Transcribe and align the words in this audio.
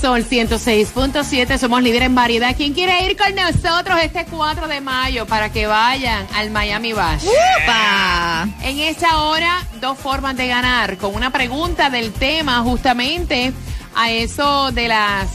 Sol 0.00 0.24
106.7, 0.24 1.58
somos 1.58 1.82
líderes 1.82 2.06
en 2.06 2.14
variedad. 2.14 2.54
¿Quién 2.56 2.74
quiere 2.74 3.04
ir 3.04 3.16
con 3.16 3.34
nosotros 3.34 3.98
este 4.02 4.26
4 4.26 4.68
de 4.68 4.80
mayo 4.80 5.26
para 5.26 5.50
que 5.50 5.66
vayan 5.66 6.26
al 6.34 6.50
Miami 6.50 6.92
Bash? 6.92 7.24
En 8.62 8.78
esta 8.78 9.22
hora, 9.22 9.62
dos 9.80 9.98
formas 9.98 10.36
de 10.36 10.48
ganar. 10.48 10.98
Con 10.98 11.14
una 11.14 11.30
pregunta 11.30 11.88
del 11.90 12.12
tema, 12.12 12.60
justamente 12.60 13.52
a 13.94 14.10
eso 14.10 14.70
de 14.72 14.88
las 14.88 15.28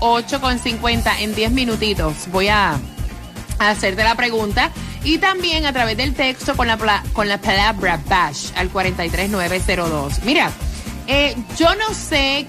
8.50 0.00 1.20
en 1.20 1.34
10 1.34 1.52
minutitos. 1.52 2.28
Voy 2.28 2.48
a 2.48 2.78
hacerte 3.58 4.04
la 4.04 4.14
pregunta. 4.14 4.70
Y 5.04 5.18
también 5.18 5.64
a 5.64 5.72
través 5.72 5.96
del 5.96 6.14
texto 6.14 6.56
con 6.56 6.66
la, 6.66 6.76
con 7.12 7.28
la 7.28 7.38
palabra 7.38 8.00
Bash 8.06 8.50
al 8.56 8.68
43902. 8.68 10.24
Mira, 10.24 10.50
eh, 11.06 11.36
yo 11.56 11.74
no 11.76 11.94
sé 11.94 12.46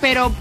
pero 0.00 0.32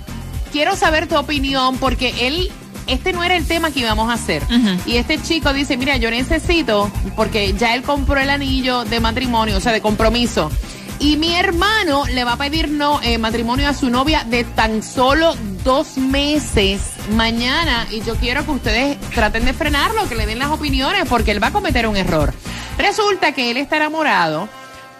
quiero 0.56 0.78
saber 0.78 1.08
tu 1.08 1.17
opinión 1.17 1.78
porque 1.80 2.28
él, 2.28 2.50
este 2.88 3.11
no 3.11 3.25
era 3.25 3.36
el 3.36 3.45
tema 3.45 3.72
que 3.72 3.81
íbamos 3.81 4.09
a 4.09 4.14
hacer. 4.14 4.42
Y 4.86 4.95
este 4.95 5.22
chico 5.22 5.52
dice, 5.52 5.75
mira, 5.75 5.97
yo 5.97 6.09
necesito, 6.09 6.89
porque 7.17 7.53
ya 7.56 7.75
él 7.75 7.84
compró 7.84 8.22
el 8.22 8.30
anillo 8.30 8.86
de 8.86 9.02
matrimonio, 9.02 9.58
o 9.58 9.59
sea, 9.59 9.73
de 9.73 9.81
compromiso. 9.81 10.50
Y 10.97 11.17
mi 11.17 11.36
hermano 11.36 12.06
le 12.06 12.23
va 12.23 12.31
a 12.31 12.38
pedir 12.38 12.70
no, 12.70 13.02
eh, 13.02 13.17
matrimonio 13.17 13.67
a 13.67 13.73
su 13.73 13.89
novia 13.89 14.23
de 14.23 14.45
tan 14.45 14.81
solo 14.81 15.36
dos 15.66 15.97
meses 15.97 16.94
mañana. 17.12 17.86
Y 17.92 18.02
yo 18.03 18.16
quiero 18.16 18.45
que 18.45 18.52
ustedes 18.52 18.97
traten 19.14 19.44
de 19.44 19.52
frenarlo, 19.52 20.08
que 20.08 20.16
le 20.16 20.25
den 20.25 20.40
las 20.40 20.52
opiniones, 20.52 21.03
porque 21.09 21.31
él 21.31 21.44
va 21.44 21.47
a 21.47 21.52
cometer 21.52 21.86
un 21.86 21.97
error. 21.97 22.34
Resulta 22.78 23.34
que 23.34 23.52
él 23.52 23.58
está 23.58 23.75
enamorado 23.75 24.47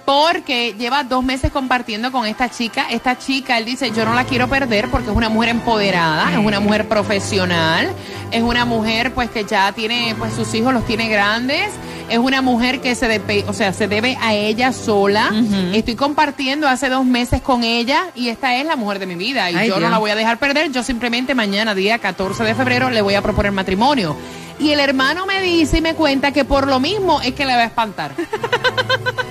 porque 0.06 0.76
lleva 0.78 1.04
dos 1.04 1.24
meses 1.24 1.52
compartiendo 1.52 2.12
con 2.12 2.26
esta 2.28 2.50
chica. 2.50 2.86
Esta 2.90 3.18
chica, 3.18 3.58
él 3.58 3.66
dice, 3.66 3.92
yo 3.92 4.06
no 4.06 4.14
la 4.14 4.24
quiero 4.24 4.48
perder 4.48 4.90
porque 4.90 5.10
es 5.10 5.16
una 5.16 5.30
mujer 5.30 5.50
empoderada, 5.50 6.32
es 6.32 6.38
una 6.38 6.60
mujer 6.60 6.88
profesional, 6.88 7.92
es 8.32 8.44
una 8.44 8.66
mujer 8.66 9.14
pues 9.14 9.32
que 9.32 9.44
ya 9.44 9.72
tiene, 9.72 10.16
pues 10.18 10.34
sus 10.34 10.54
hijos 10.54 10.74
los 10.74 10.86
tiene 10.86 11.10
grandes, 11.10 11.72
es 12.08 12.20
una 12.20 12.44
mujer 12.44 12.82
que 12.82 12.94
se 12.94 13.08
debe, 13.08 13.46
o 13.48 13.54
sea, 13.54 13.74
se 13.74 13.88
debe 13.88 14.16
a 14.22 14.36
ella 14.36 14.72
sola. 14.74 15.32
Estoy 15.74 15.96
compartiendo 15.96 16.68
hace 16.68 16.88
dos 16.90 17.04
meses 17.04 17.42
con 17.42 17.64
ella 17.64 18.08
y 18.14 18.30
esta 18.30 18.56
es 18.56 18.66
la 18.66 18.76
mujer 18.76 19.00
de 19.00 19.08
mi 19.08 19.16
vida 19.16 19.50
y 19.50 19.56
Ay, 19.56 19.70
yo 19.70 19.80
no 19.80 19.90
la 19.90 19.98
voy 19.98 20.12
a 20.12 20.16
dejar 20.16 20.38
perder. 20.38 20.72
Yo 20.72 20.84
simplemente 20.84 21.34
mañana, 21.34 21.74
día 21.74 21.98
14 21.98 22.44
de 22.44 22.54
febrero, 22.54 22.92
le 22.92 23.02
voy 23.02 23.16
a 23.16 23.24
proponer 23.24 23.52
matrimonio. 23.52 24.16
Y 24.60 24.72
el 24.72 24.80
hermano 24.80 25.26
me 25.26 25.42
dice 25.42 25.80
y 25.80 25.82
me 25.82 25.96
cuenta 25.96 26.32
que 26.32 26.46
por 26.46 26.68
lo 26.68 26.80
mismo 26.80 27.22
es 27.22 27.34
que 27.34 27.46
le 27.46 27.56
va 27.56 27.64
a 27.64 27.66
espantar. 27.66 28.12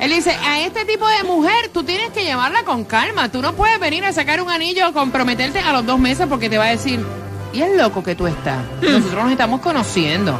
Él 0.00 0.10
dice, 0.10 0.30
a 0.30 0.60
este 0.60 0.84
tipo 0.86 1.06
de 1.06 1.24
mujer 1.24 1.68
tú 1.72 1.84
tienes 1.84 2.10
que 2.10 2.24
llevarla 2.24 2.62
con 2.64 2.84
calma. 2.84 3.30
Tú 3.30 3.42
no 3.42 3.52
puedes 3.52 3.78
venir 3.78 4.04
a 4.04 4.12
sacar 4.12 4.40
un 4.40 4.50
anillo 4.50 4.88
o 4.88 4.92
comprometerte 4.92 5.58
a 5.58 5.72
los 5.72 5.84
dos 5.84 5.98
meses 5.98 6.26
porque 6.28 6.48
te 6.48 6.56
va 6.56 6.64
a 6.64 6.70
decir, 6.70 7.04
y 7.52 7.60
es 7.60 7.76
loco 7.76 8.02
que 8.02 8.14
tú 8.14 8.26
estás. 8.26 8.64
Nosotros 8.80 9.24
nos 9.24 9.32
estamos 9.32 9.60
conociendo. 9.60 10.38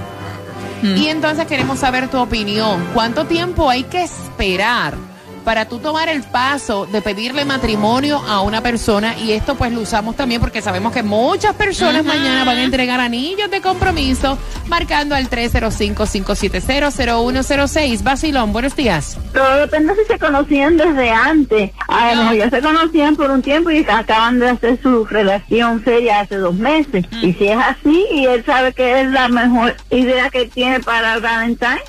Y 0.82 1.08
entonces 1.08 1.46
queremos 1.46 1.78
saber 1.78 2.08
tu 2.08 2.18
opinión. 2.18 2.88
¿Cuánto 2.94 3.26
tiempo 3.26 3.68
hay 3.68 3.84
que 3.84 4.02
esperar 4.02 4.94
para 5.44 5.66
tú 5.66 5.78
tomar 5.78 6.08
el 6.08 6.22
paso 6.22 6.86
de 6.86 7.02
pedirle 7.02 7.44
matrimonio 7.44 8.18
a 8.18 8.40
una 8.40 8.62
persona? 8.62 9.16
Y 9.18 9.32
esto 9.32 9.54
pues 9.54 9.72
lo 9.72 9.80
usamos 9.80 10.16
también 10.16 10.40
porque 10.40 10.62
sabemos 10.62 10.92
que 10.92 11.02
muchas 11.02 11.54
personas 11.54 12.04
mañana 12.04 12.44
van 12.44 12.58
a 12.58 12.64
entregar 12.64 13.00
anillos 13.00 13.50
de 13.50 13.60
compromiso 13.60 14.38
marcando 14.68 15.14
al 15.14 15.28
305-570-0106. 15.28 18.02
Basilón, 18.02 18.52
buenos 18.52 18.76
días. 18.76 19.18
Todo 19.32 19.56
depende 19.56 19.94
si 19.96 20.04
se 20.04 20.18
conocían 20.18 20.76
desde 20.76 21.10
antes. 21.10 21.70
A 21.88 22.14
lo 22.14 22.22
mejor 22.22 22.36
ya 22.36 22.50
se 22.50 22.60
conocían 22.60 23.16
por 23.16 23.30
un 23.30 23.40
tiempo 23.42 23.70
y 23.70 23.84
acaban 23.88 24.38
de 24.38 24.50
hacer 24.50 24.78
su 24.82 25.06
relación 25.06 25.82
seria 25.84 26.20
hace 26.20 26.36
dos 26.36 26.54
meses. 26.54 27.06
Y 27.22 27.32
si 27.32 27.48
es 27.48 27.58
así, 27.58 28.06
y 28.12 28.26
él 28.26 28.44
sabe 28.44 28.72
que 28.72 29.02
es 29.02 29.10
la 29.10 29.28
mejor 29.28 29.74
idea 29.90 30.30
que 30.30 30.46
tiene 30.46 30.80
para 30.80 31.18
Valentine, 31.18 31.80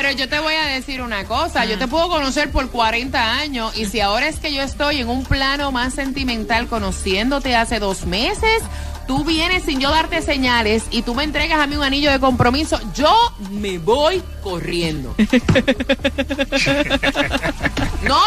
Pero 0.00 0.12
yo 0.12 0.30
te 0.30 0.38
voy 0.38 0.54
a 0.54 0.64
decir 0.64 1.02
una 1.02 1.24
cosa, 1.24 1.66
yo 1.66 1.76
te 1.76 1.86
puedo 1.86 2.08
conocer 2.08 2.50
por 2.50 2.70
40 2.70 3.34
años 3.34 3.76
y 3.76 3.84
si 3.84 4.00
ahora 4.00 4.28
es 4.28 4.38
que 4.38 4.50
yo 4.50 4.62
estoy 4.62 5.00
en 5.00 5.10
un 5.10 5.24
plano 5.24 5.72
más 5.72 5.92
sentimental 5.92 6.68
conociéndote 6.68 7.54
hace 7.54 7.78
dos 7.80 8.06
meses, 8.06 8.62
tú 9.06 9.24
vienes 9.24 9.64
sin 9.64 9.78
yo 9.78 9.90
darte 9.90 10.22
señales 10.22 10.84
y 10.90 11.02
tú 11.02 11.14
me 11.14 11.24
entregas 11.24 11.60
a 11.60 11.66
mí 11.66 11.76
un 11.76 11.82
anillo 11.82 12.10
de 12.10 12.18
compromiso, 12.18 12.80
yo 12.94 13.14
me 13.50 13.76
voy 13.76 14.22
corriendo. 14.42 15.14
no, 15.18 15.26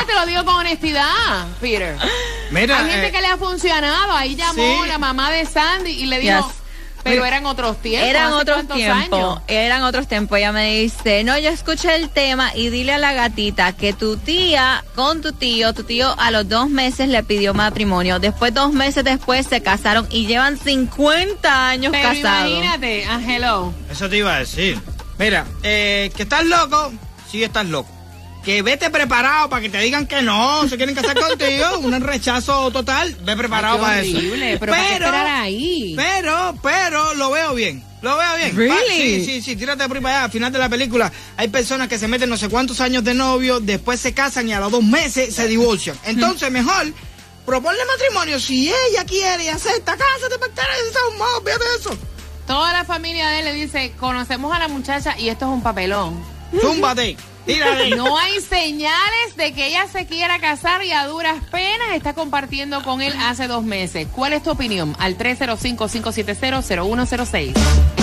te 0.05 0.13
lo 0.13 0.27
digo 0.27 0.45
con 0.45 0.53
honestidad, 0.53 1.47
Peter. 1.59 1.97
Mira, 2.51 2.77
Hay 2.77 2.91
gente 2.91 3.07
eh, 3.07 3.11
que 3.11 3.19
le 3.19 3.25
ha 3.25 3.37
funcionado, 3.37 4.11
ahí 4.11 4.35
llamó 4.35 4.83
sí. 4.83 4.87
la 4.87 4.99
mamá 4.99 5.31
de 5.31 5.47
Sandy 5.47 5.89
y 5.89 6.05
le 6.05 6.19
dijo, 6.19 6.37
Yes. 6.37 6.62
Pero 7.03 7.25
eran 7.25 7.45
otros 7.45 7.77
tiempos. 7.81 8.09
Eran 8.09 8.25
¿hace 8.27 8.41
otros 8.41 8.67
tiempos, 8.67 9.41
eran 9.47 9.83
otros 9.83 10.07
tiempos. 10.07 10.37
Ella 10.37 10.51
me 10.51 10.79
dice, 10.81 11.23
no, 11.23 11.37
yo 11.37 11.49
escuché 11.49 11.95
el 11.95 12.09
tema 12.09 12.51
y 12.55 12.69
dile 12.69 12.93
a 12.93 12.97
la 12.97 13.13
gatita 13.13 13.73
que 13.73 13.93
tu 13.93 14.17
tía 14.17 14.83
con 14.95 15.21
tu 15.21 15.33
tío, 15.33 15.73
tu 15.73 15.83
tío 15.83 16.13
a 16.17 16.31
los 16.31 16.47
dos 16.47 16.69
meses 16.69 17.09
le 17.09 17.23
pidió 17.23 17.53
matrimonio. 17.53 18.19
Después, 18.19 18.53
dos 18.53 18.73
meses 18.73 19.03
después 19.03 19.45
se 19.47 19.61
casaron 19.61 20.07
y 20.09 20.27
llevan 20.27 20.57
50 20.57 21.69
años 21.69 21.91
Pero 21.91 22.09
casados. 22.09 22.49
imagínate, 22.49 23.03
hello. 23.27 23.73
Eso 23.91 24.09
te 24.09 24.17
iba 24.17 24.35
a 24.35 24.39
decir. 24.39 24.79
Mira, 25.19 25.45
eh, 25.61 26.11
que 26.15 26.23
estás 26.23 26.45
loco, 26.45 26.91
sí 27.29 27.43
estás 27.43 27.65
loco. 27.65 27.89
Que 28.43 28.61
vete 28.61 28.89
preparado 28.89 29.49
para 29.49 29.61
que 29.61 29.69
te 29.69 29.79
digan 29.79 30.05
que 30.05 30.21
no, 30.21 30.67
se 30.67 30.75
quieren 30.75 30.93
casar 30.93 31.17
contigo, 31.17 31.79
un 31.79 32.01
rechazo 32.01 32.71
total, 32.71 33.15
ve 33.23 33.37
preparado 33.37 33.75
Ay, 33.75 33.81
para 33.81 33.99
horrible, 33.99 34.49
eso. 34.51 34.59
pero 34.59 34.71
¿para 34.71 34.89
esperar 34.89 35.27
ahí? 35.27 35.93
Pero, 35.95 36.55
pero, 36.61 37.13
lo 37.13 37.31
veo 37.31 37.53
bien, 37.53 37.83
lo 38.01 38.17
veo 38.17 38.35
bien. 38.35 38.55
Really? 38.55 39.23
Sí, 39.23 39.25
sí, 39.25 39.41
sí, 39.41 39.55
tírate 39.55 39.87
por 39.87 39.95
ahí 39.97 40.03
para 40.03 40.15
allá. 40.15 40.25
Al 40.25 40.31
final 40.31 40.51
de 40.51 40.59
la 40.59 40.67
película 40.67 41.11
hay 41.37 41.47
personas 41.47 41.87
que 41.87 41.97
se 41.97 42.07
meten 42.09 42.29
no 42.29 42.35
sé 42.35 42.49
cuántos 42.49 42.81
años 42.81 43.03
de 43.03 43.13
novio, 43.13 43.61
después 43.61 43.99
se 43.99 44.13
casan 44.13 44.49
y 44.49 44.53
a 44.53 44.59
los 44.59 44.71
dos 44.71 44.83
meses 44.83 45.33
se 45.33 45.47
divorcian. 45.47 45.97
Entonces, 46.03 46.51
mejor 46.51 46.93
proponle 47.45 47.79
matrimonio. 47.85 48.39
Si 48.39 48.69
ella 48.69 49.05
quiere 49.05 49.45
y 49.45 49.47
acepta, 49.47 49.95
cásate, 49.95 50.37
pactar, 50.39 50.65
olvídate 51.37 51.63
de 51.63 51.75
eso. 51.79 51.97
Toda 52.47 52.73
la 52.73 52.83
familia 52.83 53.29
de 53.29 53.39
él 53.39 53.45
le 53.45 53.53
dice, 53.53 53.93
conocemos 53.97 54.53
a 54.53 54.59
la 54.59 54.67
muchacha 54.67 55.17
y 55.17 55.29
esto 55.29 55.45
es 55.45 55.51
un 55.51 55.63
papelón. 55.63 56.32
Túmbate, 56.61 57.17
tírate. 57.45 57.95
No 57.95 58.17
hay 58.17 58.41
señales 58.41 59.35
de 59.35 59.53
que 59.53 59.67
ella 59.67 59.87
se 59.87 60.05
quiera 60.05 60.39
casar 60.39 60.83
y 60.83 60.91
a 60.91 61.07
duras 61.07 61.37
penas 61.51 61.95
está 61.95 62.13
compartiendo 62.13 62.83
con 62.83 63.01
él 63.01 63.13
hace 63.19 63.47
dos 63.47 63.63
meses. 63.63 64.07
¿Cuál 64.13 64.33
es 64.33 64.43
tu 64.43 64.51
opinión? 64.51 64.95
Al 64.99 65.17
305-570-0106. 65.17 68.02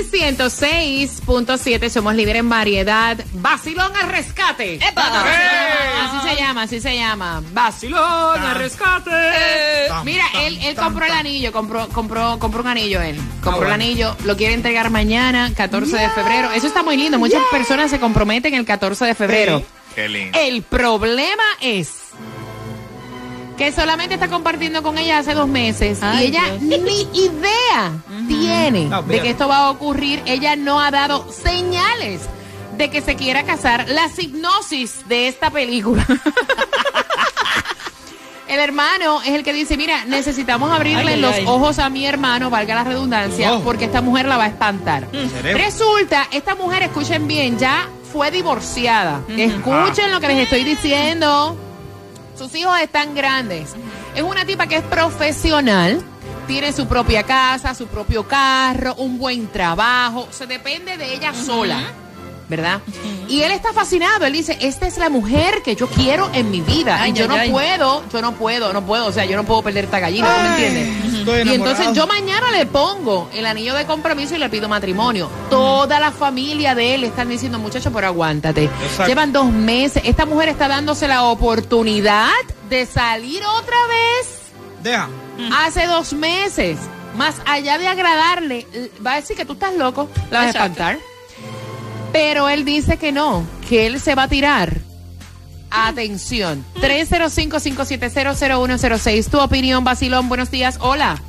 Sol 0.00 0.10
106.7, 0.10 1.88
somos 1.90 2.14
líder 2.14 2.36
en 2.36 2.48
variedad. 2.48 3.18
Vacilón 3.34 3.94
al 3.94 4.08
rescate. 4.08 4.78
Así 4.96 6.28
se 6.28 6.36
llama, 6.36 6.62
así 6.62 6.80
se 6.80 6.96
llama. 6.96 7.42
Vacilón 7.52 8.42
al 8.42 8.56
rescate. 8.56 9.10
Mira, 10.04 10.24
él, 10.42 10.58
él 10.62 10.74
compró 10.74 11.04
el 11.04 11.12
anillo, 11.12 11.52
compró, 11.52 11.88
compró, 11.88 12.38
compró 12.38 12.62
un 12.62 12.68
anillo 12.68 13.00
él. 13.02 13.20
Compró 13.42 13.66
el 13.66 13.72
anillo, 13.72 14.16
lo 14.24 14.36
quiere 14.36 14.54
entregar 14.54 14.90
mañana, 14.90 15.52
14 15.54 15.96
de 15.96 16.08
febrero. 16.10 16.50
Eso 16.52 16.66
está 16.66 16.82
muy 16.82 16.96
lindo. 16.96 17.18
Muchas 17.18 17.42
personas 17.50 17.90
se 17.90 18.00
comprometen 18.00 18.54
el 18.54 18.64
14 18.64 19.04
de 19.04 19.14
febrero. 19.14 19.62
Qué 19.94 20.08
lindo. 20.08 20.38
El 20.38 20.62
problema 20.62 21.42
es 21.60 21.99
que 23.60 23.72
solamente 23.72 24.14
está 24.14 24.28
compartiendo 24.28 24.82
con 24.82 24.96
ella 24.96 25.18
hace 25.18 25.34
dos 25.34 25.46
meses 25.46 25.98
Ay, 26.02 26.24
y 26.24 26.28
ella 26.28 26.44
Dios. 26.58 26.80
ni 26.82 27.02
idea 27.12 27.92
tiene 28.26 28.86
No, 28.86 29.02
de 29.02 29.20
que 29.20 29.28
esto 29.30 29.48
va 29.48 29.58
a 29.66 29.70
ocurrir. 29.70 30.22
Ella 30.24 30.56
no 30.56 30.80
ha 30.80 30.90
dado 30.90 31.30
señales 31.30 32.22
de 32.78 32.88
que 32.88 33.02
se 33.02 33.16
quiera 33.16 33.42
casar. 33.44 33.86
La 33.90 34.08
hipnosis 34.16 35.06
de 35.08 35.28
esta 35.28 35.50
película. 35.50 36.06
El 38.48 38.58
hermano 38.60 39.20
es 39.22 39.28
el 39.28 39.44
que 39.44 39.52
dice, 39.52 39.76
mira, 39.76 40.06
necesitamos 40.06 40.72
abrirle 40.72 41.02
Ay, 41.12 41.14
ay, 41.14 41.20
los 41.20 41.34
ay. 41.34 41.44
ojos 41.46 41.78
a 41.78 41.88
mi 41.90 42.04
hermano, 42.06 42.48
valga 42.50 42.74
la 42.74 42.82
redundancia, 42.84 43.54
Oh. 43.54 43.60
porque 43.60 43.84
esta 43.84 44.00
mujer 44.00 44.26
la 44.26 44.38
va 44.38 44.44
a 44.44 44.48
espantar. 44.48 45.06
Cerebro. 45.12 45.62
Resulta, 45.62 46.26
esta 46.32 46.54
mujer, 46.56 46.82
escuchen 46.82 47.28
bien, 47.28 47.58
ya 47.58 47.88
fue 48.10 48.30
divorciada. 48.32 49.20
Escuchen 49.28 50.10
lo 50.10 50.18
que 50.18 50.28
les 50.28 50.38
estoy 50.44 50.64
diciendo. 50.64 51.56
Sus 52.40 52.54
hijos 52.54 52.80
están 52.80 53.14
grandes. 53.14 53.74
Es 54.16 54.22
una 54.22 54.46
tipa 54.46 54.66
que 54.66 54.76
es 54.76 54.82
profesional, 54.84 56.02
tiene 56.46 56.72
su 56.72 56.86
propia 56.86 57.22
casa, 57.22 57.74
su 57.74 57.86
propio 57.86 58.26
carro, 58.26 58.94
un 58.94 59.18
buen 59.18 59.48
trabajo, 59.48 60.26
se 60.30 60.46
depende 60.46 60.96
de 60.96 61.12
ella 61.12 61.34
sola, 61.34 61.82
¿verdad? 62.50 62.80
Y 63.28 63.42
él 63.42 63.52
está 63.52 63.72
fascinado, 63.72 64.26
él 64.26 64.32
dice, 64.32 64.58
esta 64.60 64.86
es 64.86 64.98
la 64.98 65.08
mujer 65.08 65.62
que 65.62 65.76
yo 65.76 65.86
quiero 65.86 66.28
en 66.34 66.50
mi 66.50 66.60
vida. 66.60 67.00
Ay, 67.00 67.12
y 67.12 67.14
yo 67.14 67.22
ay, 67.24 67.28
no 67.28 67.34
ay. 67.36 67.50
puedo, 67.50 68.04
yo 68.12 68.20
no 68.20 68.32
puedo, 68.32 68.72
no 68.72 68.84
puedo, 68.84 69.06
o 69.06 69.12
sea, 69.12 69.24
yo 69.24 69.36
no 69.36 69.44
puedo 69.44 69.62
perder 69.62 69.84
esta 69.84 70.00
gallina, 70.00 70.28
¿tú 70.34 70.42
me 70.42 70.48
entiendes? 70.66 71.46
Y 71.46 71.54
entonces 71.54 71.92
yo 71.94 72.06
mañana 72.06 72.50
le 72.50 72.66
pongo 72.66 73.30
el 73.32 73.46
anillo 73.46 73.74
de 73.74 73.86
compromiso 73.86 74.34
y 74.34 74.38
le 74.38 74.48
pido 74.50 74.68
matrimonio. 74.68 75.30
Toda 75.48 76.00
la 76.00 76.10
familia 76.10 76.74
de 76.74 76.96
él 76.96 77.04
están 77.04 77.28
diciendo, 77.28 77.58
muchacho, 77.58 77.92
pero 77.92 78.08
aguántate. 78.08 78.64
Exacto. 78.64 79.06
Llevan 79.06 79.32
dos 79.32 79.46
meses. 79.46 80.02
Esta 80.04 80.26
mujer 80.26 80.48
está 80.48 80.66
dándose 80.66 81.06
la 81.06 81.22
oportunidad 81.24 82.30
de 82.68 82.84
salir 82.86 83.42
otra 83.44 83.76
vez 83.88 84.40
Deja. 84.82 85.08
hace 85.64 85.86
dos 85.86 86.12
meses. 86.12 86.78
Más 87.16 87.36
allá 87.44 87.76
de 87.76 87.88
agradarle, 87.88 88.66
va 89.04 89.14
a 89.14 89.16
decir 89.16 89.36
que 89.36 89.44
tú 89.44 89.54
estás 89.54 89.74
loco, 89.74 90.08
la 90.30 90.38
vas 90.38 90.46
a 90.46 90.50
espantar. 90.50 90.98
Pero 92.12 92.48
él 92.48 92.64
dice 92.64 92.96
que 92.96 93.12
no, 93.12 93.44
que 93.68 93.86
él 93.86 94.00
se 94.00 94.14
va 94.14 94.22
a 94.24 94.28
tirar. 94.28 94.78
Atención, 95.70 96.64
305-570-0106. 96.80 99.30
Tu 99.30 99.38
opinión, 99.38 99.84
Basilón. 99.84 100.28
Buenos 100.28 100.50
días. 100.50 100.78
Hola. 100.80 101.22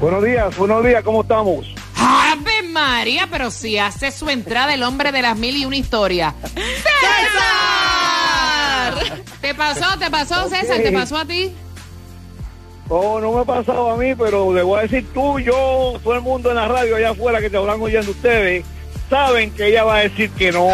Buenos 0.00 0.24
días, 0.24 0.56
buenos 0.56 0.84
días, 0.84 1.02
¿cómo 1.02 1.22
estamos? 1.22 1.66
¡Ave 1.96 2.62
María! 2.70 3.26
Pero 3.30 3.50
si 3.50 3.78
hace 3.78 4.10
su 4.10 4.28
entrada 4.28 4.74
el 4.74 4.82
hombre 4.82 5.10
de 5.10 5.22
las 5.22 5.38
mil 5.38 5.56
y 5.56 5.64
una 5.64 5.76
historia. 5.76 6.34
¡César! 6.54 6.82
¿Te 9.40 9.54
pasó? 9.54 9.98
¿Te 9.98 10.10
pasó. 10.10 10.50
César? 10.50 10.82
¿Te 10.82 10.92
pasó 10.92 11.16
a 11.16 11.24
ti? 11.24 11.54
Oh, 12.88 13.20
no 13.20 13.32
me 13.32 13.40
ha 13.40 13.44
pasado 13.44 13.90
a 13.90 13.96
mí, 13.96 14.14
pero 14.14 14.52
le 14.54 14.62
voy 14.62 14.78
a 14.78 14.82
decir 14.82 15.06
tú, 15.12 15.38
yo, 15.40 15.94
todo 16.04 16.14
el 16.14 16.20
mundo 16.20 16.50
en 16.50 16.56
la 16.56 16.68
radio 16.68 16.96
allá 16.96 17.10
afuera 17.10 17.40
que 17.40 17.50
te 17.50 17.56
habrán 17.56 17.80
oyendo 17.80 18.12
ustedes, 18.12 18.64
saben 19.10 19.50
que 19.52 19.66
ella 19.68 19.82
va 19.84 19.96
a 19.96 20.00
decir 20.00 20.30
que 20.30 20.52
no. 20.52 20.68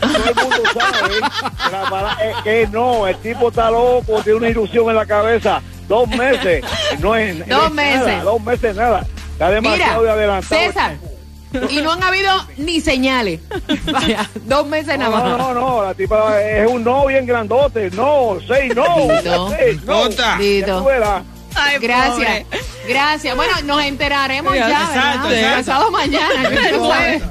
todo 0.00 0.16
el 0.28 0.34
mundo 0.34 0.62
sabe 0.72 1.14
que, 1.14 2.24
eh, 2.24 2.34
que 2.42 2.66
no, 2.68 3.06
el 3.06 3.16
tipo 3.16 3.48
está 3.50 3.70
loco, 3.70 4.22
tiene 4.22 4.38
una 4.38 4.48
ilusión 4.48 4.88
en 4.88 4.96
la 4.96 5.06
cabeza. 5.06 5.60
Dos 5.88 6.08
meses, 6.08 6.64
no 7.00 7.14
es, 7.16 7.46
no 7.46 7.56
Dos 7.56 7.66
es 7.66 7.72
meses. 7.72 8.06
nada, 8.06 8.22
dos 8.22 8.42
meses 8.42 8.76
nada. 8.76 9.06
Está 9.32 9.50
demasiado 9.50 9.94
de 10.02 10.08
Mira, 10.08 10.12
adelantado. 10.14 10.62
César. 10.62 10.96
Y 11.68 11.82
no 11.82 11.92
han 11.92 12.02
habido 12.02 12.30
ni 12.56 12.80
señales. 12.80 13.40
Vaya, 13.92 14.26
dos 14.46 14.66
meses 14.66 14.98
No, 14.98 15.10
nada 15.10 15.28
no, 15.28 15.36
más. 15.36 15.38
no, 15.38 15.54
no, 15.54 15.84
la 15.84 15.92
tipa 15.92 16.40
es 16.40 16.66
un 16.70 16.82
no 16.82 17.04
bien 17.06 17.26
grandote, 17.26 17.90
no, 17.90 18.38
seis 18.48 18.74
no, 18.74 18.84
Dito. 19.20 19.50
seis 19.50 19.84
no. 19.84 20.08
Dita. 20.08 20.38
Ya 20.40 20.78
tú 20.78 20.84
verás. 20.84 21.22
Ay, 21.64 21.78
Gracias. 21.80 22.44
pobre. 22.44 22.60
Gracias. 22.88 23.36
Bueno, 23.36 23.52
nos 23.64 23.82
enteraremos 23.84 24.54
ya, 24.54 24.68
Exacto. 24.68 25.28
Pasado 25.56 25.90
mañana. 25.90 26.48
El 26.48 26.78
jueves, 26.78 27.22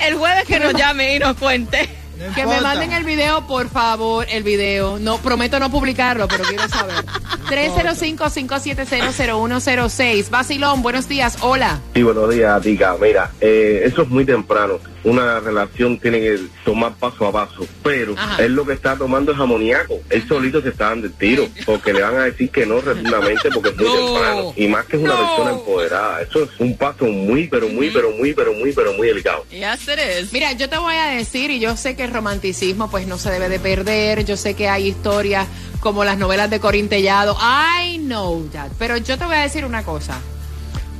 el 0.00 0.14
jueves 0.16 0.44
que 0.44 0.60
nos 0.60 0.74
llame 0.74 1.16
y 1.16 1.18
nos 1.18 1.36
cuente. 1.36 1.88
No 2.18 2.32
Que 2.34 2.46
me 2.46 2.60
manden 2.60 2.92
el 2.92 3.02
video, 3.04 3.46
por 3.48 3.68
favor, 3.68 4.26
el 4.30 4.44
video. 4.44 4.98
No, 5.00 5.18
prometo 5.18 5.58
no 5.58 5.70
publicarlo, 5.70 6.28
pero 6.28 6.44
quiero 6.44 6.68
saber. 6.68 7.04
305-570-0106. 7.50 10.30
Basilón, 10.30 10.82
buenos 10.82 11.08
días. 11.08 11.36
Hola. 11.40 11.80
Sí, 11.94 12.02
buenos 12.02 12.30
días, 12.32 12.62
Tica. 12.62 12.94
Mira, 13.00 13.30
eh, 13.40 13.82
eso 13.84 14.02
es 14.02 14.08
muy 14.08 14.24
temprano. 14.24 14.78
Una 15.04 15.40
relación 15.40 15.98
tiene 15.98 16.20
que 16.20 16.38
tomar 16.64 16.94
paso 16.94 17.26
a 17.26 17.32
paso, 17.32 17.66
pero 17.82 18.14
Ajá. 18.16 18.42
él 18.42 18.52
lo 18.54 18.64
que 18.64 18.72
está 18.74 18.96
tomando 18.96 19.32
es 19.32 19.38
amoníaco. 19.38 20.00
Él 20.10 20.26
solito 20.28 20.60
se 20.62 20.68
está 20.68 20.90
dando 20.90 21.06
el 21.08 21.12
tiro, 21.14 21.48
porque 21.66 21.92
le 21.92 22.02
van 22.02 22.16
a 22.16 22.24
decir 22.24 22.50
que 22.50 22.64
no 22.66 22.80
rotundamente 22.80 23.50
porque 23.50 23.70
es 23.70 23.76
muy 23.76 23.86
No. 23.86 23.94
temprano. 24.12 24.52
Y 24.56 24.68
más 24.68 24.86
que 24.86 24.96
es 24.96 25.02
una 25.02 25.14
No. 25.14 25.20
persona 25.26 25.50
empoderada. 25.52 26.22
Eso 26.22 26.44
es 26.44 26.50
un 26.58 26.76
paso 26.76 27.04
muy, 27.06 27.48
pero 27.48 27.68
muy, 27.68 27.90
pero 27.90 28.10
muy, 28.12 28.32
pero 28.32 28.52
muy, 28.52 28.72
pero 28.72 28.92
muy 28.92 29.08
delicado. 29.08 29.44
Yes, 29.50 29.82
it 29.88 29.98
is. 30.22 30.32
Mira, 30.32 30.52
yo 30.52 30.68
te 30.68 30.78
voy 30.78 30.94
a 30.94 31.06
decir, 31.08 31.50
y 31.50 31.58
yo 31.58 31.76
sé 31.76 31.96
que 31.96 32.04
el 32.04 32.12
romanticismo 32.12 32.90
pues 32.90 33.06
no 33.06 33.18
se 33.18 33.30
debe 33.30 33.48
de 33.48 33.58
perder, 33.58 34.24
yo 34.24 34.36
sé 34.36 34.54
que 34.54 34.68
hay 34.68 34.86
historias 34.88 35.46
como 35.80 36.04
las 36.04 36.16
novelas 36.16 36.48
de 36.48 36.60
Corintellado, 36.60 37.36
I 37.40 37.98
know 37.98 38.46
that, 38.52 38.70
pero 38.78 38.96
yo 38.98 39.18
te 39.18 39.24
voy 39.24 39.34
a 39.34 39.42
decir 39.42 39.64
una 39.64 39.82
cosa. 39.82 40.20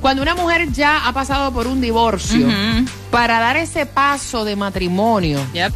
Cuando 0.02 0.20
una 0.22 0.34
mujer 0.34 0.70
ya 0.72 1.06
ha 1.06 1.12
pasado 1.12 1.52
por 1.52 1.66
un 1.68 1.80
divorcio, 1.80 2.46
para 3.10 3.38
dar 3.38 3.56
ese 3.56 3.86
paso 3.86 4.44
de 4.44 4.56
matrimonio, 4.56 5.40
Yep. 5.54 5.72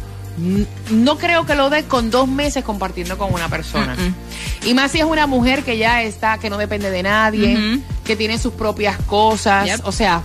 no 0.91 1.17
creo 1.17 1.45
que 1.45 1.55
lo 1.55 1.69
dé 1.69 1.85
con 1.85 2.11
dos 2.11 2.27
meses 2.27 2.63
compartiendo 2.63 3.17
con 3.17 3.33
una 3.33 3.47
persona. 3.47 3.95
Y 4.65 4.73
más 4.73 4.91
si 4.91 4.99
es 4.99 5.05
una 5.05 5.27
mujer 5.27 5.63
que 5.63 5.77
ya 5.77 6.03
está, 6.03 6.37
que 6.39 6.49
no 6.49 6.57
depende 6.57 6.91
de 6.91 7.03
nadie, 7.03 7.81
que 8.03 8.15
tiene 8.17 8.37
sus 8.37 8.53
propias 8.53 8.97
cosas. 9.07 9.65
Yep. 9.65 9.87
O 9.87 9.91
sea, 9.93 10.21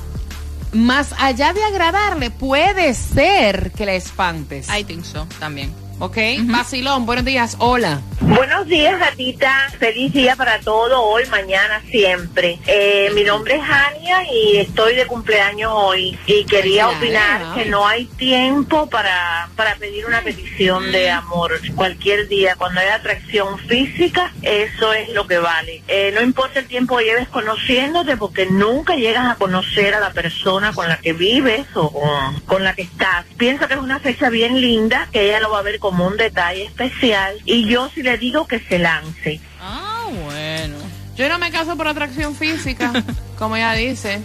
más 0.73 1.15
allá 1.19 1.53
de 1.53 1.63
agradarle, 1.63 2.31
puede 2.31 2.95
ser 2.95 3.71
que 3.71 3.87
la 3.87 3.95
espantes. 3.95 4.69
I 4.69 4.83
think 4.85 5.05
so, 5.05 5.27
también. 5.39 5.73
¿Ok? 6.03 6.19
Vacilón, 6.47 7.07
buenos 7.07 7.25
días. 7.25 7.55
Hola. 7.61 8.01
Buenos 8.21 8.67
días, 8.67 8.99
gatita. 8.99 9.69
Feliz 9.79 10.13
día 10.13 10.35
para 10.35 10.59
todo, 10.59 11.01
hoy, 11.01 11.25
mañana, 11.27 11.81
siempre. 11.93 12.59
Eh, 12.67 13.13
mi 13.15 13.23
nombre 13.23 13.55
es 13.55 13.63
Ania 13.63 14.25
y 14.33 14.57
estoy 14.57 14.97
de 14.97 15.07
cumpleaños 15.07 15.71
hoy. 15.73 16.19
Y 16.27 16.45
quería 16.45 16.89
opinar 16.89 17.55
que 17.55 17.67
no 17.67 17.87
hay 17.87 18.07
tiempo 18.07 18.89
para, 18.89 19.49
para 19.55 19.77
pedir 19.77 20.05
una 20.07 20.23
petición 20.23 20.91
de 20.91 21.11
amor. 21.11 21.61
Cualquier 21.77 22.27
día, 22.27 22.57
cuando 22.57 22.81
hay 22.81 22.89
atracción 22.89 23.61
física, 23.61 24.33
eso 24.43 24.93
es 24.93 25.09
lo 25.11 25.29
que 25.29 25.39
vale. 25.39 25.85
Eh, 25.87 26.11
no 26.13 26.21
importa 26.21 26.59
el 26.59 26.67
tiempo 26.67 26.97
que 26.97 27.05
lleves 27.05 27.29
conociéndote, 27.29 28.17
porque 28.17 28.47
nunca 28.47 28.97
llegas 28.97 29.31
a 29.31 29.37
conocer 29.37 29.95
a 29.95 30.01
la 30.01 30.13
persona 30.13 30.73
con 30.73 30.89
la 30.89 30.97
que 30.99 31.13
vives 31.13 31.67
o 31.75 31.93
con, 31.93 32.41
con 32.41 32.65
la 32.65 32.75
que 32.75 32.83
estás. 32.83 33.25
Pienso 33.37 33.69
que 33.69 33.75
es 33.75 33.81
una 33.81 34.01
fecha 34.01 34.31
bien 34.31 34.61
linda, 34.61 35.09
que 35.13 35.29
ella 35.29 35.39
lo 35.39 35.51
va 35.51 35.61
a 35.61 35.63
ver 35.63 35.79
como 35.93 36.07
un 36.09 36.17
detalle 36.17 36.65
especial. 36.65 37.37
Y 37.45 37.69
yo 37.69 37.91
sí 37.95 38.03
le 38.03 38.17
digo 38.17 38.47
que 38.47 38.59
se 38.61 38.79
lance. 38.79 39.41
Ah, 39.61 40.07
bueno. 40.25 40.77
Yo 41.17 41.29
no 41.29 41.39
me 41.39 41.51
caso 41.51 41.77
por 41.77 41.87
atracción 41.87 42.35
física, 42.35 42.91
como 43.39 43.57
ella 43.57 43.73
dice. 43.75 44.21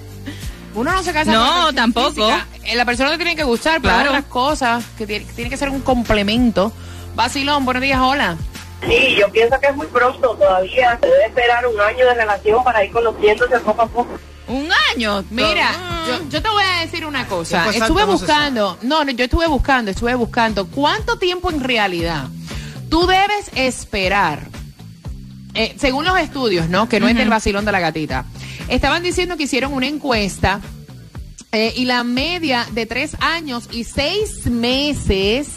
Uno 0.73 0.91
no 0.93 1.03
se 1.03 1.11
casa 1.11 1.31
No, 1.31 1.65
por 1.65 1.75
tampoco. 1.75 2.09
física. 2.27 2.47
Eh, 2.63 2.75
La 2.75 2.85
persona 2.85 3.09
te 3.11 3.17
tiene 3.17 3.35
que 3.35 3.43
gustar 3.43 3.81
para 3.81 3.95
Claro. 3.95 4.11
las 4.13 4.23
cosas, 4.25 4.85
que 4.97 5.05
tiene, 5.05 5.25
tiene 5.35 5.49
que 5.49 5.57
ser 5.57 5.69
un 5.69 5.81
complemento. 5.81 6.71
Vacilón, 7.15 7.65
buenos 7.65 7.81
días, 7.83 7.99
hola. 7.99 8.37
Sí, 8.87 9.15
yo 9.19 9.29
pienso 9.31 9.59
que 9.59 9.67
es 9.67 9.75
muy 9.75 9.87
pronto 9.87 10.35
todavía. 10.35 10.97
Se 11.01 11.07
debe 11.07 11.25
esperar 11.25 11.65
un 11.67 11.79
año 11.81 12.05
de 12.05 12.13
relación 12.13 12.63
para 12.63 12.83
ir 12.85 12.91
conociéndose 12.91 13.59
poco 13.59 13.81
a 13.81 13.87
poco. 13.87 14.19
Un 14.47 14.69
año. 14.93 15.23
Mira, 15.29 15.69
Ah. 15.75 16.05
yo, 16.07 16.29
yo 16.29 16.41
te 16.41 16.49
voy 16.49 16.63
a 16.63 16.81
decir 16.81 17.05
una 17.05 17.27
cosa. 17.27 17.69
Estuve 17.69 18.05
buscando, 18.05 18.77
no, 18.81 19.03
no, 19.03 19.11
yo 19.11 19.25
estuve 19.25 19.47
buscando, 19.47 19.91
estuve 19.91 20.15
buscando 20.15 20.67
cuánto 20.67 21.17
tiempo 21.17 21.51
en 21.51 21.59
realidad 21.61 22.27
tú 22.89 23.05
debes 23.05 23.51
esperar 23.55 24.47
eh, 25.53 25.75
según 25.79 26.05
los 26.05 26.17
estudios, 26.19 26.69
¿no? 26.69 26.87
Que 26.87 26.99
no 26.99 27.07
es 27.07 27.15
del 27.17 27.29
vacilón 27.29 27.65
de 27.65 27.71
la 27.71 27.79
gatita. 27.79 28.25
Estaban 28.69 29.01
diciendo 29.03 29.35
que 29.37 29.43
hicieron 29.43 29.73
una 29.73 29.87
encuesta 29.87 30.61
eh, 31.51 31.73
y 31.75 31.85
la 31.85 32.03
media 32.03 32.65
de 32.71 32.85
tres 32.85 33.17
años 33.19 33.67
y 33.71 33.83
seis 33.83 34.45
meses 34.45 35.47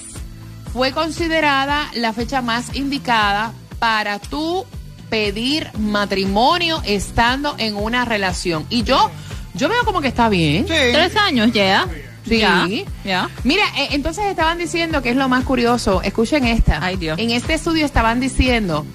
fue 0.73 0.93
considerada 0.93 1.91
la 1.95 2.13
fecha 2.13 2.41
más 2.43 2.75
indicada 2.75 3.53
para 3.79 4.19
tú 4.19 4.65
pedir 5.11 5.69
matrimonio 5.79 6.81
estando 6.87 7.55
en 7.59 7.77
una 7.77 8.05
relación. 8.05 8.65
Y 8.71 8.85
yo, 8.85 9.11
yo 9.55 9.69
veo 9.69 9.85
como 9.85 10.01
que 10.01 10.09
está 10.09 10.29
bien. 10.29 10.65
Tres 10.67 11.17
años 11.17 11.53
ya. 11.53 11.87
Sí. 12.27 12.39
Ya, 12.39 12.69
ya. 13.05 13.31
Mira, 13.45 13.65
eh, 13.79 13.89
entonces 13.93 14.25
estaban 14.27 14.59
diciendo 14.59 15.03
que 15.03 15.11
es 15.11 15.17
lo 15.17 15.29
más 15.29 15.45
curioso. 15.45 16.01
Escuchen 16.03 16.45
esta. 16.45 16.79
Ay, 16.83 16.97
Dios. 16.97 17.19
En 17.19 17.31
este 17.31 17.55
estudio 17.55 17.85
estaban 17.85 18.21
diciendo 18.21 18.87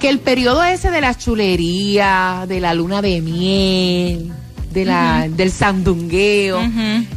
que 0.00 0.08
el 0.08 0.18
periodo 0.18 0.64
ese 0.64 0.90
de 0.90 1.00
la 1.00 1.16
chulería, 1.16 2.44
de 2.48 2.60
la 2.60 2.74
luna 2.74 3.02
de 3.02 3.20
miel, 3.20 4.32
de 4.72 4.84
la, 4.84 5.28
del 5.28 5.52
sandungueo, 5.52 6.60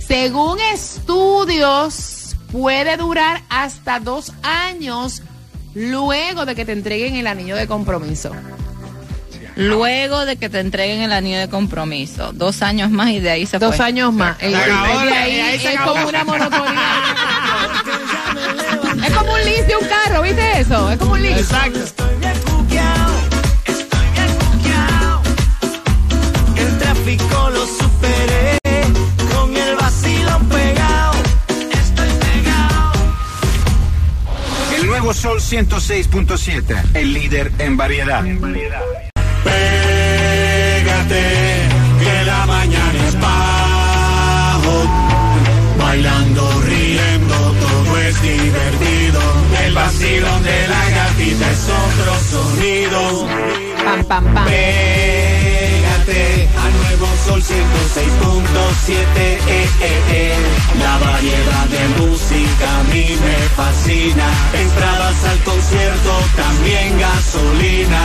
según 0.06 0.60
estudios, 0.74 2.36
puede 2.52 2.98
durar 2.98 3.42
hasta 3.50 4.00
dos 4.00 4.34
años 4.44 5.24
luego 5.76 6.46
de 6.46 6.56
que 6.56 6.66
te 6.66 6.72
entreguen 6.72 7.16
el 7.16 7.28
anillo 7.28 7.56
de 7.56 7.68
compromiso. 7.68 8.32
Luego 9.58 10.26
de 10.26 10.36
que 10.36 10.50
te 10.50 10.60
entreguen 10.60 11.02
el 11.02 11.14
anillo 11.14 11.38
de 11.40 11.48
compromiso. 11.48 12.34
Dos 12.34 12.62
años 12.62 12.92
más 12.92 13.10
y 13.12 13.20
de 13.22 13.30
ahí 13.30 13.46
se 13.46 13.58
Dos 13.58 13.76
fue. 13.78 13.86
años 13.86 14.12
más. 14.14 14.38
Se 14.40 14.50
Y- 14.52 14.54
acabó 14.54 15.02
y 15.02 15.04
de 15.06 15.10
la- 15.10 15.22
ahí 15.22 15.36
y 15.36 15.40
ahí 15.40 15.60
se 15.60 15.70
es 15.74 15.76
acabó. 15.80 15.94
como 15.94 16.08
una 16.10 16.24
monotonía. 16.26 16.82
es 19.06 19.14
como 19.14 19.32
un 19.34 19.40
lease 19.46 19.64
de 19.64 19.76
un 19.78 19.88
carro, 19.88 20.22
¿viste 20.24 20.60
eso? 20.60 20.92
Es 20.92 20.98
como 20.98 21.14
un 21.14 21.22
lease. 21.22 21.40
Exacto. 21.40 21.80
Estoy 21.84 22.16
bien 22.20 22.34
cuqueado, 22.46 23.14
estoy 23.66 24.08
bien 24.14 24.38
cuqueado. 24.40 25.22
El 26.58 26.78
tráfico 26.78 27.50
lo 27.52 27.66
superé, 27.66 28.58
Sol 35.16 35.40
106.7, 35.40 36.84
el 36.94 37.14
líder 37.14 37.52
en 37.58 37.78
variedad. 37.78 38.22
Pégate, 38.22 38.44
que 42.00 42.26
la 42.26 42.46
mañana 42.46 43.08
es 43.08 43.20
bajo. 43.20 44.86
Bailando, 45.80 46.62
riendo, 46.62 47.36
todo 47.36 47.98
es 47.98 48.22
divertido. 48.22 49.22
El 49.66 49.74
vacilón 49.74 50.44
de 50.44 50.68
la 50.68 50.90
gatita 50.90 51.50
es 51.50 51.70
otro 51.70 52.14
sonido. 52.30 53.26
Pam, 53.86 54.04
pam, 54.04 54.34
pam. 54.34 54.46
Pégate 54.46 56.50
al 56.62 56.74
nuevo 56.74 57.08
Sol 57.26 57.42
106.7. 57.42 58.25
Eh, 58.88 59.40
eh, 59.48 59.68
eh. 60.12 60.34
La 60.80 60.98
variedad 60.98 61.66
de 61.66 62.06
música 62.06 62.80
a 62.80 62.84
mí 62.84 63.06
me 63.20 63.36
fascina. 63.56 64.30
Entradas 64.54 65.26
al 65.26 65.40
concierto, 65.40 66.12
también 66.36 67.00
gasolina. 67.00 68.02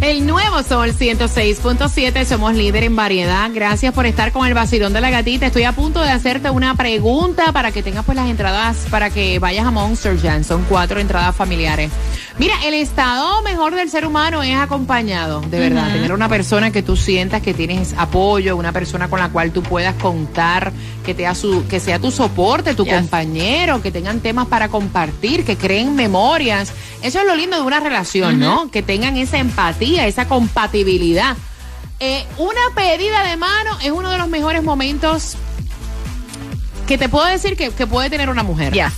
El 0.00 0.26
nuevo 0.26 0.62
Sol 0.62 0.92
106.7, 0.92 2.24
somos 2.26 2.54
líder 2.54 2.84
en 2.84 2.94
variedad. 2.94 3.50
Gracias 3.52 3.94
por 3.94 4.04
estar 4.06 4.32
con 4.32 4.46
el 4.46 4.52
vacilón 4.52 4.92
de 4.92 5.00
la 5.00 5.10
gatita. 5.10 5.46
Estoy 5.46 5.64
a 5.64 5.72
punto 5.72 6.00
de 6.02 6.10
hacerte 6.10 6.50
una 6.50 6.74
pregunta 6.74 7.52
para 7.52 7.72
que 7.72 7.82
tengas 7.82 8.04
pues 8.04 8.16
las 8.16 8.28
entradas 8.28 8.86
para 8.90 9.10
que 9.10 9.38
vayas 9.38 9.66
a 9.66 9.70
Monster 9.70 10.20
Jam. 10.20 10.44
Son 10.44 10.64
cuatro 10.68 11.00
entradas 11.00 11.34
familiares. 11.34 11.90
Mira, 12.36 12.54
el 12.64 12.74
estado 12.74 13.42
mejor 13.42 13.76
del 13.76 13.88
ser 13.88 14.04
humano 14.04 14.42
es 14.42 14.56
acompañado, 14.56 15.40
de 15.40 15.60
verdad. 15.60 15.92
Tener 15.92 16.12
una 16.12 16.28
persona 16.28 16.72
que 16.72 16.82
tú 16.82 16.96
sientas 16.96 17.42
que 17.42 17.54
tienes 17.54 17.94
apoyo, 17.96 18.56
una 18.56 18.72
persona 18.72 19.08
con 19.08 19.20
la 19.20 19.28
cual 19.28 19.52
tú 19.52 19.62
puedas 19.62 19.94
contar, 19.94 20.72
que, 21.06 21.14
te 21.14 21.32
su, 21.36 21.64
que 21.68 21.78
sea 21.78 22.00
tu 22.00 22.10
soporte, 22.10 22.74
tu 22.74 22.84
Yes. 22.84 22.94
compañero, 22.94 23.80
que 23.80 23.92
tengan 23.92 24.18
temas 24.18 24.48
para 24.48 24.68
compartir, 24.68 25.44
que 25.44 25.56
creen 25.56 25.94
memorias. 25.94 26.72
Eso 27.02 27.20
es 27.20 27.26
lo 27.26 27.36
lindo 27.36 27.56
de 27.56 27.62
una 27.62 27.78
relación, 27.78 28.40
¿no? 28.40 28.68
Que 28.68 28.82
tengan 28.82 29.16
esa 29.16 29.38
empatía, 29.38 30.08
esa 30.08 30.26
compatibilidad. 30.26 31.36
Eh, 32.00 32.24
una 32.38 32.60
pedida 32.74 33.22
de 33.22 33.36
mano 33.36 33.78
es 33.80 33.92
uno 33.92 34.10
de 34.10 34.18
los 34.18 34.28
mejores 34.28 34.64
momentos 34.64 35.36
que 36.88 36.98
te 36.98 37.08
puedo 37.08 37.26
decir 37.26 37.56
que, 37.56 37.70
que 37.70 37.86
puede 37.86 38.10
tener 38.10 38.28
una 38.28 38.42
mujer. 38.42 38.72
Ya. 38.72 38.92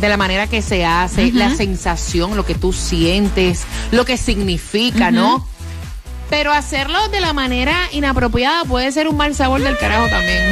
De 0.00 0.08
la 0.08 0.16
manera 0.16 0.46
que 0.46 0.60
se 0.60 0.84
hace, 0.84 1.32
la 1.32 1.54
sensación, 1.54 2.36
lo 2.36 2.44
que 2.44 2.54
tú 2.54 2.72
sientes, 2.72 3.64
lo 3.90 4.04
que 4.04 4.16
significa, 4.16 5.10
¿no? 5.10 5.46
Pero 6.30 6.52
hacerlo 6.52 7.08
de 7.08 7.20
la 7.20 7.32
manera 7.32 7.76
inapropiada 7.92 8.64
puede 8.64 8.90
ser 8.92 9.08
un 9.08 9.16
mal 9.16 9.34
sabor 9.34 9.62
del 9.62 9.78
carajo 9.78 10.08
también. 10.08 10.42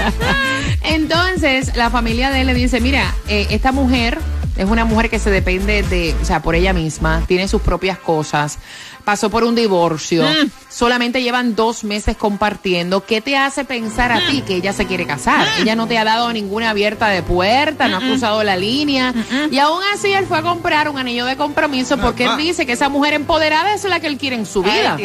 Entonces, 0.82 1.76
la 1.76 1.90
familia 1.90 2.30
de 2.30 2.42
él 2.42 2.46
le 2.46 2.54
dice, 2.54 2.80
mira, 2.80 3.14
eh, 3.28 3.46
esta 3.50 3.72
mujer 3.72 4.18
es 4.56 4.66
una 4.66 4.84
mujer 4.84 5.08
que 5.08 5.18
se 5.18 5.30
depende 5.30 5.82
de, 5.82 6.14
o 6.20 6.24
sea, 6.24 6.42
por 6.42 6.54
ella 6.54 6.72
misma, 6.72 7.22
tiene 7.26 7.48
sus 7.48 7.62
propias 7.62 7.98
cosas, 7.98 8.58
pasó 9.10 9.28
por 9.28 9.42
un 9.42 9.56
divorcio, 9.56 10.24
solamente 10.68 11.20
llevan 11.20 11.56
dos 11.56 11.82
meses 11.82 12.16
compartiendo. 12.16 13.04
¿Qué 13.04 13.20
te 13.20 13.36
hace 13.36 13.64
pensar 13.64 14.12
a 14.12 14.24
ti 14.28 14.42
que 14.42 14.54
ella 14.54 14.72
se 14.72 14.86
quiere 14.86 15.04
casar? 15.04 15.48
Ella 15.58 15.74
no 15.74 15.88
te 15.88 15.98
ha 15.98 16.04
dado 16.04 16.32
ninguna 16.32 16.70
abierta 16.70 17.08
de 17.08 17.24
puerta, 17.24 17.88
no 17.88 17.96
ha 17.96 18.00
cruzado 18.00 18.44
la 18.44 18.56
línea. 18.56 19.12
Y 19.50 19.58
aún 19.58 19.80
así 19.92 20.12
él 20.12 20.26
fue 20.26 20.38
a 20.38 20.42
comprar 20.42 20.88
un 20.88 20.96
anillo 20.96 21.24
de 21.24 21.36
compromiso 21.36 21.98
porque 21.98 22.26
él 22.26 22.36
dice 22.36 22.66
que 22.66 22.74
esa 22.74 22.88
mujer 22.88 23.14
empoderada 23.14 23.74
es 23.74 23.82
la 23.82 23.98
que 23.98 24.06
él 24.06 24.16
quiere 24.16 24.36
en 24.36 24.46
su 24.46 24.62
vida. 24.62 24.96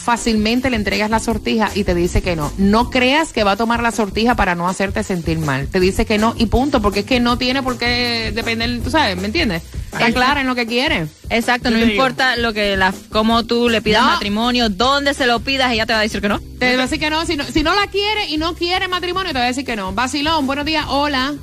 fácilmente 0.04 0.70
le 0.70 0.76
entregas 0.76 1.10
la 1.10 1.20
sortija 1.20 1.70
y 1.76 1.84
te 1.84 1.94
dice 1.94 2.22
que 2.22 2.36
no. 2.36 2.52
No 2.58 2.90
creas 2.90 3.32
que 3.32 3.44
va 3.44 3.52
a 3.52 3.58
tomar 3.58 3.84
la 3.84 3.92
sortija 3.92 4.36
para 4.36 4.56
no 4.56 4.68
hacerte 4.68 5.04
sentir 5.04 5.38
mal. 5.38 5.68
Te 5.68 5.80
dice 5.80 6.06
que 6.06 6.18
no 6.18 6.34
y 6.38 6.48
punto, 6.48 6.82
porque 6.82 7.02
es 7.02 7.06
que 7.06 7.20
no 7.20 7.38
tiene 7.38 7.62
por 7.62 7.78
qué 7.78 8.32
depender, 8.34 8.82
tú 8.82 8.90
sabes, 8.90 9.18
¿me 9.18 9.26
entiendes? 9.28 9.62
Está 9.92 10.12
clara 10.12 10.42
en 10.42 10.48
lo 10.48 10.56
que 10.56 10.66
quiere. 10.66 11.08
Exacto, 11.30 11.70
no 11.70 11.80
importa 11.80 12.36
lo 12.38 12.54
que 12.54 12.76
la, 12.76 12.94
cómo 13.10 13.44
tú 13.46 13.70
le 13.70 13.82
pidas 13.82 14.04
No. 14.04 14.12
matrimonio, 14.12 14.70
dónde 14.70 15.14
se 15.14 15.28
lo 15.28 15.40
pidas, 15.42 15.72
ella 15.72 15.86
te 15.86 15.94
va 15.94 16.00
a 16.00 16.04
decir 16.04 16.22
que 16.22 16.30
no. 16.30 16.40
Te 16.60 16.76
va 16.76 16.84
a 16.84 16.86
decir 16.86 17.00
que 17.00 17.10
no 17.10 17.26
si, 17.26 17.36
no. 17.36 17.44
si 17.44 17.64
no 17.64 17.76
la 17.76 17.88
quiere 17.88 18.30
y 18.30 18.38
no 18.38 18.56
quiere 18.56 18.88
matrimonio, 18.88 19.32
te 19.32 19.40
va 19.40 19.46
a 19.46 19.48
decir 19.50 19.66
que 19.66 19.76
no. 19.76 19.94
Vacilón, 19.94 20.48
buenos 20.48 20.66
días, 20.66 20.86
hola. 20.88 21.36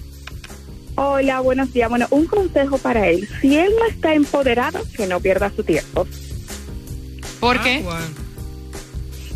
Hola, 0.96 1.40
buenos 1.40 1.72
días. 1.72 1.88
Bueno, 1.90 2.06
un 2.10 2.26
consejo 2.26 2.78
para 2.78 3.08
él. 3.08 3.28
Si 3.40 3.56
él 3.56 3.72
no 3.78 3.86
está 3.86 4.14
empoderado, 4.14 4.80
que 4.96 5.06
no 5.06 5.20
pierda 5.20 5.52
su 5.54 5.62
tiempo. 5.62 6.06
¿Por 7.40 7.60
qué? 7.62 7.84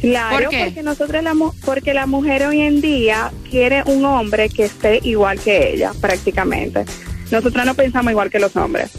Claro, 0.00 0.36
¿Por 0.38 0.48
qué? 0.48 0.64
porque 0.64 0.82
nosotros 0.82 1.22
la 1.22 1.34
mu- 1.34 1.52
porque 1.64 1.92
la 1.92 2.06
mujer 2.06 2.46
hoy 2.46 2.60
en 2.62 2.80
día 2.80 3.30
quiere 3.50 3.82
un 3.84 4.04
hombre 4.06 4.48
que 4.48 4.64
esté 4.64 5.00
igual 5.02 5.38
que 5.38 5.74
ella, 5.74 5.92
prácticamente. 6.00 6.86
Nosotros 7.30 7.66
no 7.66 7.74
pensamos 7.74 8.10
igual 8.10 8.30
que 8.30 8.38
los 8.40 8.56
hombres. 8.56 8.90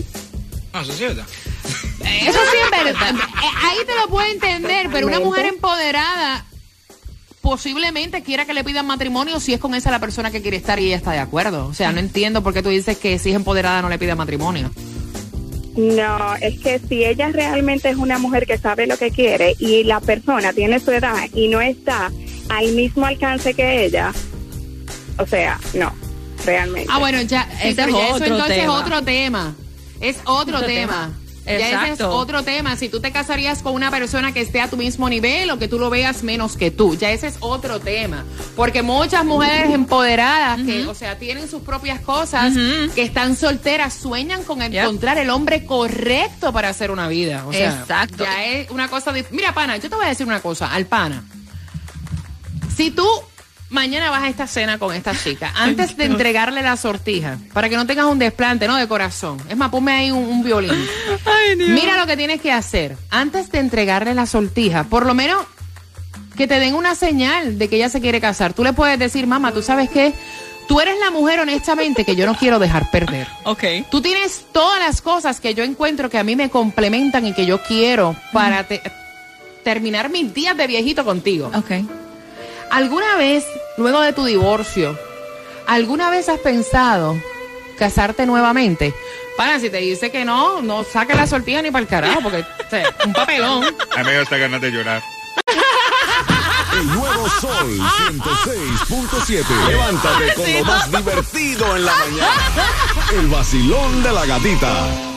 No, 0.73 0.81
eso 0.81 0.91
es 0.91 0.97
cierto. 0.99 1.21
Eso 1.21 2.39
sí 2.51 2.57
es 2.63 2.83
verdad. 2.85 3.15
Eh, 3.15 3.47
Ahí 3.63 3.77
te 3.85 3.95
lo 3.95 4.07
puedo 4.09 4.27
entender, 4.31 4.87
pero 4.91 5.07
una 5.07 5.19
mujer 5.19 5.47
empoderada 5.47 6.45
posiblemente 7.41 8.21
quiera 8.21 8.45
que 8.45 8.53
le 8.53 8.63
pidan 8.63 8.85
matrimonio 8.85 9.39
si 9.39 9.53
es 9.53 9.59
con 9.59 9.73
esa 9.75 9.91
la 9.91 9.99
persona 9.99 10.31
que 10.31 10.41
quiere 10.41 10.57
estar 10.57 10.79
y 10.79 10.87
ella 10.87 10.95
está 10.97 11.11
de 11.11 11.19
acuerdo. 11.19 11.67
O 11.67 11.73
sea, 11.73 11.91
no 11.91 11.99
entiendo 11.99 12.43
por 12.43 12.53
qué 12.53 12.61
tú 12.61 12.69
dices 12.69 12.97
que 12.97 13.17
si 13.19 13.29
es 13.29 13.35
empoderada 13.35 13.81
no 13.81 13.89
le 13.89 13.97
pide 13.97 14.15
matrimonio. 14.15 14.71
No, 15.75 16.35
es 16.35 16.59
que 16.59 16.79
si 16.79 17.05
ella 17.05 17.29
realmente 17.31 17.89
es 17.89 17.95
una 17.95 18.17
mujer 18.17 18.45
que 18.45 18.57
sabe 18.57 18.87
lo 18.87 18.97
que 18.97 19.09
quiere 19.09 19.55
y 19.57 19.83
la 19.85 20.01
persona 20.01 20.51
tiene 20.51 20.79
su 20.79 20.91
edad 20.91 21.15
y 21.33 21.47
no 21.47 21.61
está 21.61 22.11
al 22.49 22.71
mismo 22.73 23.05
alcance 23.05 23.53
que 23.53 23.85
ella, 23.85 24.11
o 25.17 25.25
sea, 25.25 25.57
no, 25.73 25.93
realmente. 26.45 26.89
Ah, 26.91 26.99
bueno, 26.99 27.21
ya, 27.21 27.47
sí, 27.61 27.69
Ese 27.69 27.75
pero 27.75 27.87
es 27.87 27.93
ya 27.93 28.05
eso 28.07 28.15
otro 28.15 28.25
entonces 28.27 28.57
es 28.57 28.67
otro 28.67 29.01
tema. 29.03 29.55
Es 30.01 30.17
otro, 30.25 30.57
Otro 30.57 30.67
tema. 30.67 30.93
tema. 30.93 31.20
Ya 31.45 31.83
ese 31.85 31.93
es 31.93 32.01
otro 32.01 32.43
tema. 32.43 32.75
Si 32.75 32.89
tú 32.89 32.99
te 32.99 33.11
casarías 33.11 33.61
con 33.61 33.73
una 33.73 33.89
persona 33.89 34.31
que 34.31 34.41
esté 34.41 34.61
a 34.61 34.69
tu 34.69 34.77
mismo 34.77 35.09
nivel 35.09 35.49
o 35.51 35.57
que 35.57 35.67
tú 35.67 35.79
lo 35.79 35.89
veas 35.89 36.23
menos 36.23 36.55
que 36.55 36.71
tú, 36.71 36.95
ya 36.95 37.11
ese 37.11 37.27
es 37.27 37.37
otro 37.39 37.79
tema. 37.79 38.25
Porque 38.55 38.81
muchas 38.81 39.25
mujeres 39.25 39.73
empoderadas 39.73 40.61
que, 40.61 40.85
o 40.85 40.93
sea, 40.93 41.17
tienen 41.17 41.49
sus 41.49 41.61
propias 41.61 41.99
cosas, 42.01 42.53
que 42.95 43.03
están 43.03 43.35
solteras, 43.35 43.93
sueñan 43.93 44.43
con 44.43 44.61
encontrar 44.61 45.17
el 45.17 45.29
hombre 45.29 45.65
correcto 45.65 46.53
para 46.53 46.69
hacer 46.69 46.91
una 46.91 47.07
vida. 47.07 47.45
O 47.47 47.53
sea, 47.53 47.79
Exacto. 47.81 48.23
Ya 48.23 48.45
es 48.45 48.69
una 48.69 48.87
cosa. 48.87 49.13
Mira, 49.31 49.53
pana, 49.53 49.77
yo 49.77 49.89
te 49.89 49.95
voy 49.95 50.05
a 50.05 50.09
decir 50.09 50.27
una 50.27 50.41
cosa, 50.41 50.71
al 50.71 50.85
pana. 50.85 51.23
Si 52.75 52.91
tú 52.91 53.05
mañana 53.71 54.11
vas 54.11 54.21
a 54.23 54.29
esta 54.29 54.45
cena 54.45 54.77
con 54.77 54.93
esta 54.95 55.15
chica, 55.15 55.51
antes 55.55 55.97
de 55.97 56.05
entregarle 56.05 56.61
la 56.61 56.77
sortija, 56.77 57.37
para 57.53 57.67
que 57.69 57.75
no 57.75 57.87
tengas 57.87 58.05
un 58.05 58.19
desplante, 58.19 58.67
¿no? 58.67 58.75
De 58.75 58.87
corazón. 58.87 59.37
Es 59.49 59.57
más, 59.57 59.69
ponme 59.69 59.91
ahí 59.93 60.11
un, 60.11 60.23
un 60.23 60.43
violín. 60.43 60.71
Mira 61.57 61.97
lo 61.97 62.05
que 62.05 62.15
tienes 62.17 62.39
que 62.41 62.51
hacer. 62.51 62.95
Antes 63.09 63.51
de 63.51 63.59
entregarle 63.59 64.13
la 64.13 64.25
sortija, 64.27 64.83
por 64.83 65.05
lo 65.05 65.13
menos 65.13 65.43
que 66.37 66.47
te 66.47 66.59
den 66.59 66.75
una 66.75 66.95
señal 66.95 67.57
de 67.57 67.67
que 67.67 67.75
ella 67.77 67.89
se 67.89 68.01
quiere 68.01 68.21
casar. 68.21 68.53
Tú 68.53 68.63
le 68.63 68.73
puedes 68.73 68.97
decir, 68.99 69.25
mamá, 69.27 69.51
¿tú 69.51 69.61
sabes 69.61 69.89
qué? 69.89 70.13
Tú 70.67 70.79
eres 70.79 70.95
la 70.99 71.11
mujer, 71.11 71.39
honestamente, 71.41 72.05
que 72.05 72.15
yo 72.15 72.25
no 72.25 72.35
quiero 72.35 72.57
dejar 72.59 72.89
perder. 72.91 73.27
Ok. 73.43 73.63
Tú 73.89 74.01
tienes 74.01 74.45
todas 74.53 74.79
las 74.79 75.01
cosas 75.01 75.41
que 75.41 75.53
yo 75.53 75.63
encuentro 75.63 76.09
que 76.09 76.17
a 76.17 76.23
mí 76.23 76.35
me 76.35 76.49
complementan 76.49 77.25
y 77.27 77.33
que 77.33 77.45
yo 77.45 77.61
quiero 77.63 78.15
para 78.31 78.63
te- 78.63 78.81
terminar 79.63 80.09
mis 80.09 80.33
días 80.33 80.55
de 80.55 80.67
viejito 80.67 81.03
contigo. 81.03 81.51
Ok. 81.53 81.71
¿Alguna 82.69 83.17
vez, 83.17 83.43
luego 83.77 84.01
de 84.01 84.13
tu 84.13 84.25
divorcio, 84.25 84.97
alguna 85.67 86.09
vez 86.09 86.29
has 86.29 86.39
pensado 86.39 87.15
casarte 87.77 88.25
nuevamente? 88.25 88.93
Para, 89.37 89.59
si 89.59 89.69
te 89.69 89.77
dice 89.77 90.11
que 90.11 90.25
no, 90.25 90.61
no 90.61 90.83
saque 90.83 91.15
la 91.15 91.25
sortija 91.25 91.61
ni 91.61 91.71
para 91.71 91.81
el 91.83 91.87
carajo, 91.87 92.21
porque 92.21 92.39
o 92.39 92.69
sea, 92.69 92.95
un 93.05 93.13
papelón. 93.13 93.63
A 93.63 93.99
mí 93.99 94.05
me 94.05 94.13
da 94.13 94.21
hasta 94.21 94.37
ganas 94.37 94.61
de 94.61 94.71
llorar. 94.71 95.01
El 96.73 96.87
nuevo 96.87 97.29
Sol 97.41 97.79
106.7. 98.87 99.67
Levántate 99.67 100.33
con 100.35 100.53
lo 100.53 100.63
más 100.63 100.91
divertido 100.91 101.75
en 101.75 101.85
la 101.85 101.95
mañana. 101.95 102.55
El 103.11 103.27
vacilón 103.27 104.03
de 104.03 104.11
la 104.13 104.25
gatita. 104.25 105.10